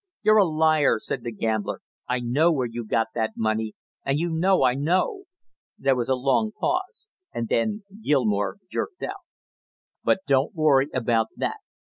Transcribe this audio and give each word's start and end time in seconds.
"You're 0.23 0.37
a 0.39 0.47
liar!" 0.49 0.97
said 0.97 1.21
the 1.23 1.31
gambler. 1.31 1.81
"I 2.09 2.21
know 2.21 2.51
where 2.51 2.65
you 2.65 2.83
got 2.87 3.09
that 3.13 3.33
money, 3.37 3.75
and 4.03 4.17
you 4.17 4.31
know 4.31 4.63
I 4.63 4.73
know." 4.73 5.25
There 5.77 5.95
was 5.95 6.09
a 6.09 6.15
long 6.15 6.53
pause, 6.59 7.07
and 7.31 7.47
then 7.49 7.83
Gilmore 8.03 8.57
jerked 8.67 9.03
out: 9.03 9.21
"But 10.03 10.21
don't 10.25 10.55
you 10.55 10.59
worry 10.63 10.87
about 10.91 11.27
that. 11.37 11.57